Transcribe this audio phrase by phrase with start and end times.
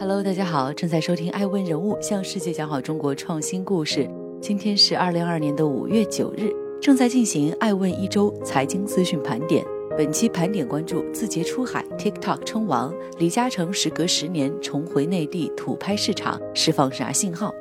[0.00, 4.04] Hello，大家好，正在收听《爱问人物向世界讲好中国创新故事》。
[4.40, 9.62] 今天是二零二二年的五月九日，正在进行《爱问一周财经资讯盘点》。
[9.98, 17.52] 本期盘点关注字节出海，TikTok 称王，李嘉诚时隔十年重回内地土拍市场，释放啥信号？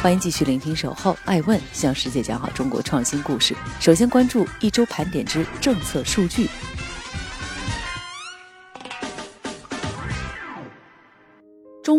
[0.00, 3.52] 欢迎继续聆听《守候爱问向世界讲好中国创新故事》。
[3.78, 6.48] 首先关注一周盘点之政策数据。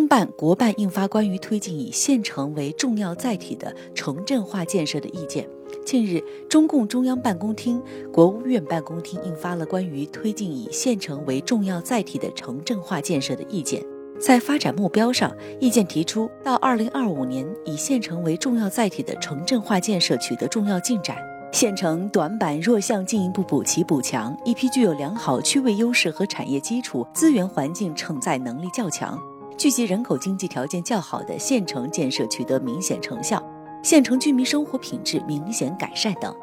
[0.10, 5.48] 办、国办印发关于推进以县城为重要载体的城镇化建设的意见。
[5.86, 6.20] 近日，
[6.50, 7.80] 中共中央办公厅、
[8.12, 13.86] 国务院办公厅印发了关于推进以县城为重要载体的城镇化建设的意见。
[14.20, 21.18] 在发展目标上，意见提出，到二零二五年，以县城为重要载体的城镇化建设取得重要进展，
[21.52, 29.20] 县城短板弱项进一步补齐补强，一批具有良好区位优势和产业基础、资源环境承载能力较强。
[29.60, 33.44] 聚集人口经济条件较好的县城建设取得明显成效，
[33.84, 36.34] 县城居民生活品质明显改善等。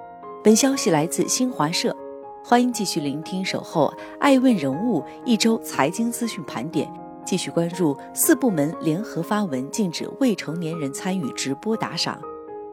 [0.45, 1.97] 本消息来自新华社，
[2.45, 3.91] 欢迎继续聆听守候
[4.21, 6.87] 爱问人物一周财经资讯盘点，
[7.25, 12.21] 继续关注四部门联合发文禁止未成年人参与直播打赏。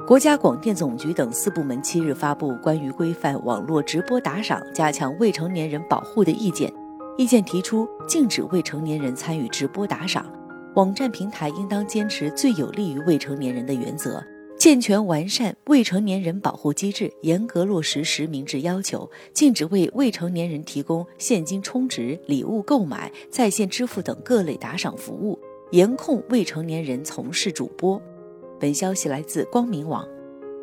[0.05, 6.69] 国家广电总局等四部门七日发布关于规范网络直播打赏、加强未成年人保护的意见。
[7.15, 10.25] 意见提出，禁止未成年人参与直播打赏，
[10.75, 14.23] 网站平台应当坚持最有利于未成年人的原则，
[14.57, 25.37] 健全完善未成年人保护机制，严格落实实名制要求，禁止为未成年人提供现金充值、礼物购买、在线支付等各类打赏服务，
[25.69, 28.01] 严控未成年人从事主播。
[28.59, 30.07] 本消息来自光明网，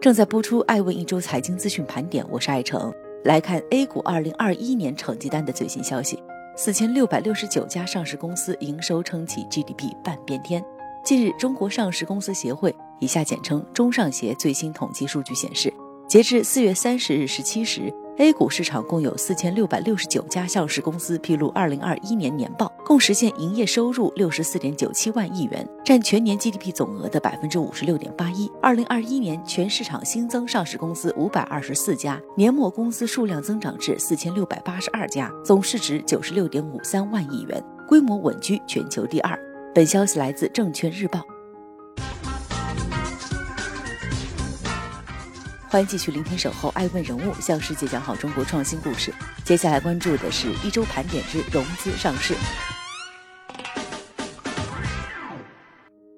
[0.01, 2.93] 正在播出《爱问一周财经资讯盘点》，我是爱成。
[3.23, 6.19] 来看 A 股二零二一年成绩单的最新消息。
[6.57, 10.63] 四千六百六十九家上市公司营收撑起 GDP 半边天。
[11.03, 15.73] 近日，中国上市公司协会（以下简称中上协）最新统计数据显示，
[16.07, 17.93] 截至四月三十日十七时。
[18.21, 28.47] A 股市场共有四千六百六十九家上市公司披露二零二一年年报，共实现营业收入六十四点九七万亿元，占全年 GDP 总额的百分之五十六点八一。
[28.61, 39.35] 二零二一年全市场新增上市公司五百二十四家，年末公司数量增长至四千六百八十二家，总市值九十六点五三万亿元，规模稳居全球第二。
[39.75, 41.25] 本消息来自证券日报。
[45.71, 49.15] 欢迎继续聆听《守候爱问人物》，向世界讲好中国创新故事。
[49.45, 52.35] 接下来关注的是一周盘点之融资上市。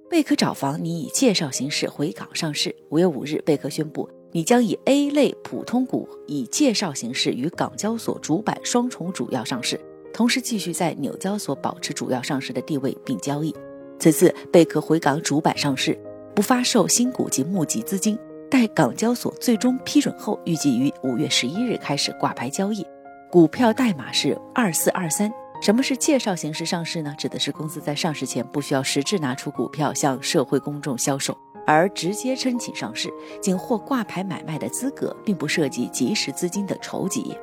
[0.08, 2.74] 贝壳找房拟以介绍形式回港上市。
[2.88, 9.78] 五月五日，贝壳宣布拟将以 A 类普通股以介绍形式与港交所主板双重主要上市，
[10.14, 13.54] 同时继续在纽交所保持主要上市的地位并交易。
[13.98, 16.00] 此次贝壳回港主板上市，
[16.34, 18.18] 不发售新股及募集资金。
[18.52, 22.86] 待港交所最终批准后，预计于五月十一日开始挂牌交易，
[23.30, 25.32] 股票代码是二四二三。
[25.62, 27.14] 什么是介绍形式上市呢？
[27.16, 31.34] 指的是公司在上市前不需要实质拿出股票向社会公众销售，
[31.66, 37.34] 而直接申请上市，仅获挂牌买卖的资格，并不涉及即时资金的筹集。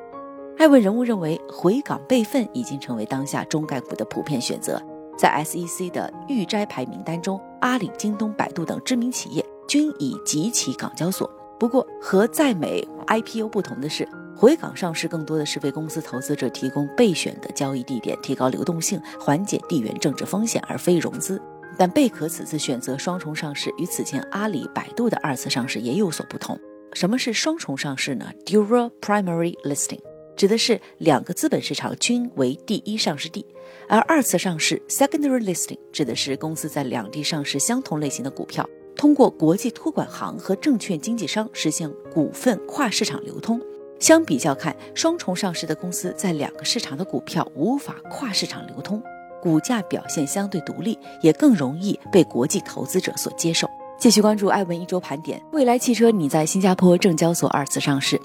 [0.58, 4.80] 艾问人物认为，回港备份已经成为当下中概股的普遍选择。
[5.18, 9.44] 在 SEC 的预摘牌名单中，阿里、京东、百度等知名企业。
[9.70, 11.30] 均已集齐港交所。
[11.56, 14.04] 不过，和在美 IPO 不同的是，
[14.36, 21.40] 回港上市更多的是为公司投资者提供备选的交易地点，提高流动性，缓解地缘政治风险，而非融资。
[21.78, 26.58] 但贝壳此次选择双重上市，与此前阿里、百度的二次上市也有所不同。
[26.94, 30.00] 什么是双重上市呢？Dual Primary Listing
[30.36, 33.46] 指的是两个资本市场均为第一上市地，
[33.88, 38.68] 而二次上市 Secondary Listing 指的是公司在两地上市相同类型的股票。
[39.00, 43.58] 通过国际托管行和证券经纪商实现股份跨市场流通。
[43.98, 49.02] 相比较看，双重上市的公司在两个市场的股票无法跨市场流通，
[49.40, 53.66] 股价表现相对独立，也更容易被国际投资者所接受。
[53.98, 58.20] 继续关注艾文一周盘点，蔚来汽车拟在新加坡证交所二次上市。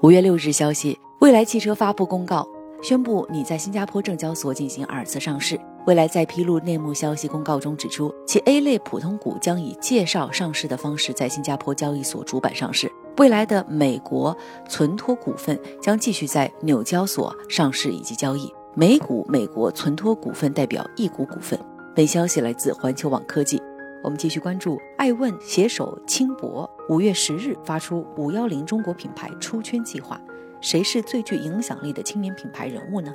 [0.00, 2.48] 五月六日消息，蔚来汽车发布公告，
[2.82, 5.58] 宣布拟在新加坡证交所进行二次上市。
[5.86, 12.90] 未来在披露内幕消息公告中指出，其 A 类普通股将以介绍上市的方式在新加坡交易所主板上市。
[13.18, 14.36] 未来的美国
[14.68, 18.52] 存托股份将继续在纽交所上市以及交易。
[18.74, 21.58] 美股美国存托股份代表一股股份。
[21.94, 23.62] 本消息来自环球网科技。
[24.02, 30.20] 我们继续关注爱问携手轻博，五月十日发出“五幺零中国品牌出圈计划”，
[30.64, 33.14] 谁是最具影响力的青年品牌人物呢？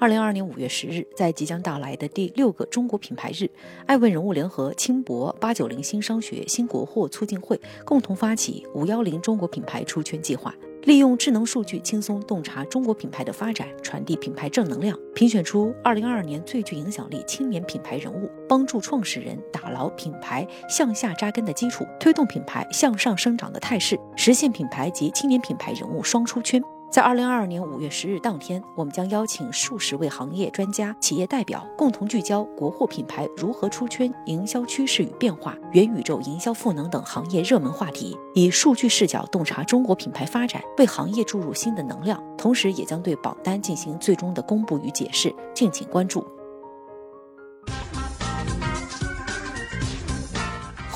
[0.00, 3.48] 二零二二年五月十日，在即将到来的第六个中国品牌日，
[3.86, 10.52] 爱问人物联合轻博、八九零新商学、新国货促进会共同发起“五幺零中国品牌出圈计划”。
[10.84, 26.60] 利用智能数据轻松洞察中国品牌的发展，传递品牌正能量，评选出二零二二年最具影响力青年品牌人物，帮助创始人打牢品牌向下扎根的基础，推动品牌向上生长的态势，实现品牌及青年品牌人物双出圈。
[26.90, 42.20] 在二零二二年五月十日当天，我们将邀请数十位行业专家、企业代表，共同聚焦国货品牌如何出圈、营销趋势与变化、元宇宙营销赋能等行业热门话题，以数据视角洞察中国品牌发展，为行业注入新的能量。
[42.36, 46.26] 同时，也将对榜单进行最终的公布与解释，敬请关注。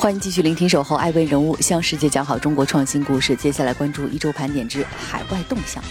[0.04, 3.34] 欢迎继续聆听《守候爱问人物》，向世界讲好中国创新故事。
[3.34, 5.82] 接下来关注一周盘点之海外动向。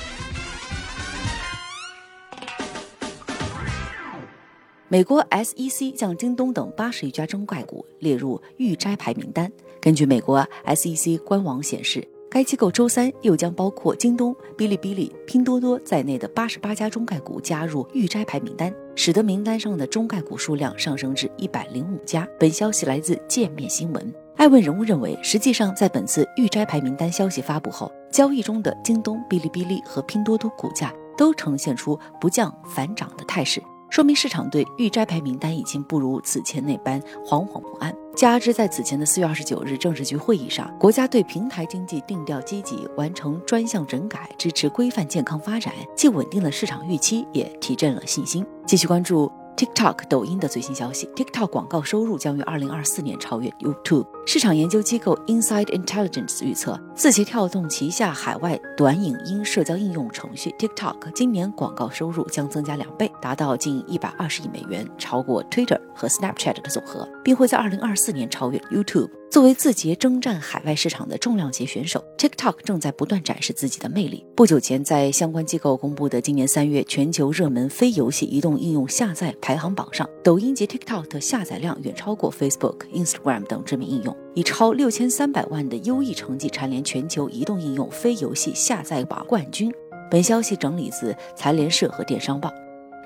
[4.87, 9.51] 美国 SEC 将京东等八十余家中概股列入预摘牌名单。
[9.81, 12.12] 根据美国 SEC 官网显示。
[12.33, 22.27] 该机构周三又将包括京东、哔哩哔哩、拼多多在内的八十八家中概股加入预摘牌名单，使得名单上的中概股数量上升至一百零五家。
[22.39, 24.11] 本消息来自界面新闻。
[24.35, 33.61] 爱问人物认为，实际上在本次预摘牌名单消息发布后，交易中的京东、哔哩哔哩和拼多多股价都呈现出不降反涨的态势。
[33.93, 37.95] 说明市场对预摘牌名单已经不如此前那般惶惶不安。
[38.15, 48.43] 加之在此前的四月二十九日政治局会议上，国家对平台经济定调积极，完成专项整改，支持规范健康发展，既稳定了市场预期，也提振了信心。
[48.65, 49.31] 继续关注。
[49.55, 54.05] TikTok、抖音的最新消息：TikTok 广告收入将于二零二四年超越 YouTube。
[54.25, 69.09] 市场研究机构 Inside Intelligence 预测，字节跳动旗下海外短影音社交应用程序 TikTok 今年广告收入将增加两倍，达到近一百二十亿美元，超过 Twitter 和 Snapchat 的总和，并会在二零二四年超越 YouTube。
[69.33, 74.23] 作为字节征战海外市场的重量级选手，TikTok 正在不断展示自己的魅力。
[74.35, 89.73] 不久前，在相关机构公布的今年三月全球热门非游戏移动应用下载排行榜上，抖音及 TikTok 的下载量远超过 Facebook、Instagram 等知名应用，以超六千三百万的优异成绩蝉联全球移动应用非游戏下载榜冠军。
[90.11, 92.53] 本消息整理自财联社和电商报。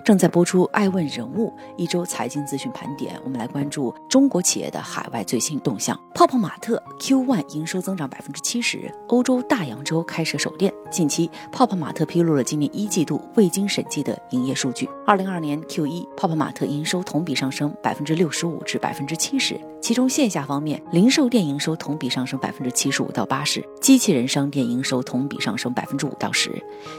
[0.07, 5.99] 正在播出《爱问人物》一周财经资讯盘点，我们来关注中国企业的海外最新动向。
[6.15, 10.73] 泡泡玛特 Q1 营收增长百分之七十，欧洲大洋洲开设首店。
[10.89, 14.89] 近期，泡泡玛特披露了今年一季度未经审计的营业数据。
[15.05, 19.59] 二零二二年 Q1，泡泡玛特营收同比上升百分之六十五至百分之七十。
[19.87, 26.51] 其中线下方面，零售店营收同比上升百分之七十五到八十，机器人商店营收同比上升百分之五到十。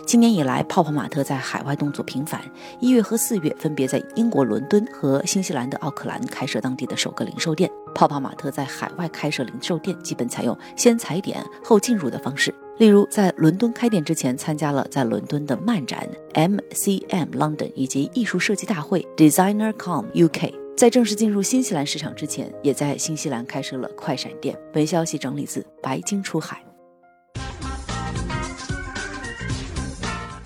[0.06, 2.40] 今年以来，泡泡玛特在海外动作频繁。
[2.80, 3.02] 一月。
[3.02, 7.70] 和四月分别在英国伦敦和新西兰的奥克兰开设当地的首个零售店。
[7.94, 12.54] 泡泡玛特在海外开设零售店，基本采用先踩点后进入的方式。
[12.78, 20.67] 例如，在伦敦开店之前，参加了在伦敦的漫展 MCM London 以及艺术设计大会 DesignerCon UK。
[20.78, 24.56] 在正式进入新西兰市场之前，也在新西兰开设了快闪店。
[24.72, 26.64] 本消息整理自白金出海。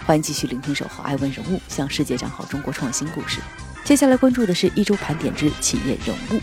[0.06, 3.42] 欢迎继续聆听《守候爱问人物》，向世界讲好中国创新故事。
[3.84, 6.40] 接下来关注的是一周盘点之企业人物。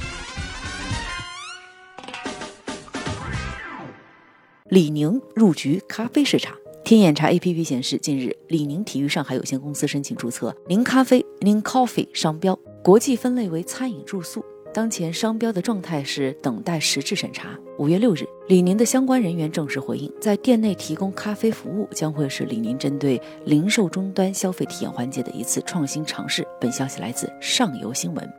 [4.66, 6.56] 李宁入局咖啡市场。
[6.86, 14.44] 天眼查 APP 显示，近日李宁体育上海有限公司申请注册“宁咖啡零 Coffee） 商标，国际分类为餐饮住宿。
[14.72, 17.58] 当前商标的状态是等待实质审查。
[17.80, 26.48] 五月六日，李宁的相关人员正式回应，在店内提供咖啡服务将会是李宁针对零售终端消费体验环节的一次创新尝试。
[26.62, 28.30] 本消息来自上游新闻。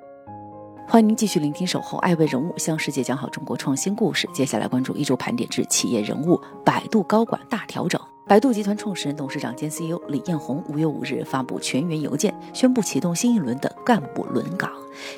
[0.89, 4.29] 欢迎您继续聆听《守候爱问人物》，向世界讲好中国创新故事。
[4.33, 8.01] 接下来关注一周盘点至企业人物：百度高管大调整。
[8.31, 14.71] 百度集团创始人、董事长兼 CEO 李彦宏五月五日发布全员邮件，宣布启动新一轮的干部轮岗。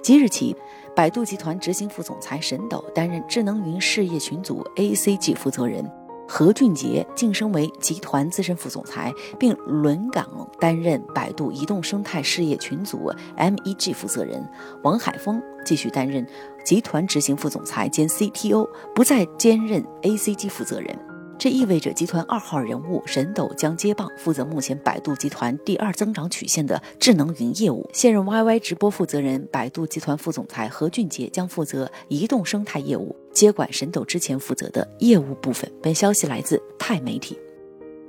[0.02, 0.57] 即日起。
[0.97, 5.90] 百度集团执行副总裁沈斗担任智能云事业群组 ACG 负责人，
[6.26, 10.26] 何俊杰晋升为集团资深副总裁，并轮岗
[10.59, 14.42] 担任百度移动生态事业群组 MEG 负责人。
[14.83, 16.26] 王海峰继续担任
[16.64, 20.99] 集团执行副总裁兼 CTO，不再兼任 ACG 负责人。
[21.39, 27.89] 这意味着集团二号人物沈斗将接棒，负责目前百度集团第二增长曲线的智能云业务。
[27.93, 35.69] 现任 YY 直播负责人、百度集团副总裁何俊杰将负责移动生态业务，接管沈斗之前负责的业务部分。
[35.83, 37.37] 本消息来自钛媒体。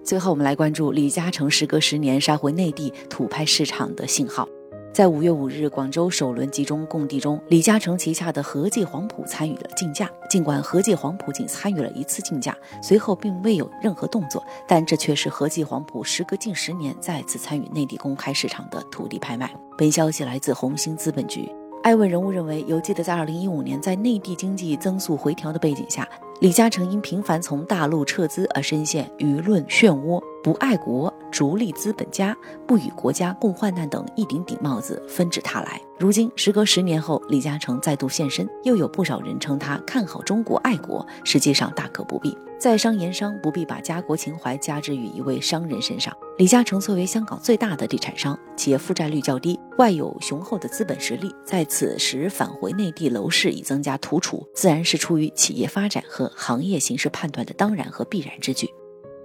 [0.04, 4.48] 最后，我们来关注李嘉诚时隔十年杀回内地土拍市场的信号。
[4.94, 10.08] 在五月五日广州首轮集中供地中，李嘉诚旗下的和记黄埔参与了竞价。
[10.30, 19.52] 尽管和记黄埔仅参与了一次竞价，随后并未有任何动作，但这却是和记黄埔时隔近十年再次参与内地公开市场的土地拍卖。
[19.76, 21.52] 本消息来自红星资本局。
[21.82, 26.08] 爱问人物认为，犹记得在二零一五年，在内地经济增速回调的背景下，
[26.40, 32.38] 李嘉诚因频繁从大陆撤资而深陷舆论漩涡，不爱国、逐利资本家、
[32.68, 35.82] 不与国家共患难等一顶顶帽子纷至沓来。
[35.98, 42.38] 如今时隔十年后，李嘉诚再度现身，又有不少人称他看好中国、爱国，实际上大可不必。
[42.60, 46.16] 在商言商，不必把家国情怀加之于一位商人身上。
[46.38, 58.70] 李嘉诚作为香港最大的地产商，企业负债率较低，外有雄厚的资本实力，在此时返回内地楼市以增加土储，自然是出于企业发展和行业形势判断的当然和必然之举。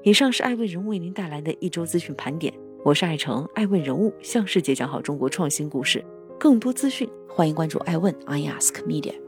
[0.04, 6.04] 以上是爱问人物为您带来的一周资讯盘点，我是爱成，爱问人物向世界讲好中国创新故事。
[6.38, 9.27] 更多资讯，欢迎关注爱问 i ask media。